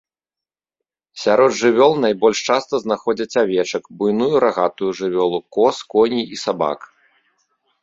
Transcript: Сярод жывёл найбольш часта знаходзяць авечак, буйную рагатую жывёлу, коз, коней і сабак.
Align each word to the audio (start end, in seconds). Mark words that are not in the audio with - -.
Сярод 1.23 1.51
жывёл 1.61 1.93
найбольш 2.05 2.39
часта 2.47 2.75
знаходзяць 2.85 3.37
авечак, 3.43 3.83
буйную 4.01 4.31
рагатую 4.47 4.89
жывёлу, 5.03 5.39
коз, 5.59 5.75
коней 5.95 6.25
і 6.37 6.43
сабак. 6.49 6.79